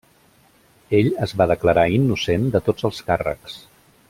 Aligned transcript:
Ell 0.99 1.09
es 1.27 1.35
va 1.41 1.47
declarar 1.53 1.85
innocent 1.99 2.51
de 2.57 2.63
tots 2.71 2.89
els 2.91 3.05
càrrecs. 3.11 3.63